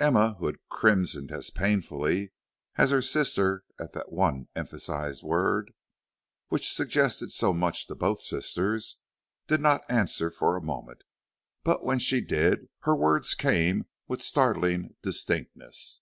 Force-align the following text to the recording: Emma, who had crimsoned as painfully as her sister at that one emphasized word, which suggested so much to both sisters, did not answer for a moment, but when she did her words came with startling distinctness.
Emma, 0.00 0.36
who 0.38 0.46
had 0.46 0.54
crimsoned 0.70 1.30
as 1.30 1.50
painfully 1.50 2.32
as 2.76 2.88
her 2.88 3.02
sister 3.02 3.62
at 3.78 3.92
that 3.92 4.10
one 4.10 4.48
emphasized 4.56 5.22
word, 5.22 5.70
which 6.48 6.72
suggested 6.72 7.30
so 7.30 7.52
much 7.52 7.86
to 7.86 7.94
both 7.94 8.22
sisters, 8.22 9.02
did 9.46 9.60
not 9.60 9.84
answer 9.90 10.30
for 10.30 10.56
a 10.56 10.62
moment, 10.64 11.04
but 11.62 11.84
when 11.84 11.98
she 11.98 12.22
did 12.22 12.70
her 12.84 12.96
words 12.96 13.34
came 13.34 13.84
with 14.08 14.22
startling 14.22 14.96
distinctness. 15.02 16.00